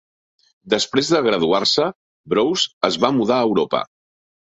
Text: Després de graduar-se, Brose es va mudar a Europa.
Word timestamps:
Després 0.73 1.09
de 1.15 1.19
graduar-se, 1.27 1.85
Brose 2.33 2.71
es 2.89 2.97
va 3.05 3.13
mudar 3.19 3.37
a 3.37 3.45
Europa. 3.51 3.83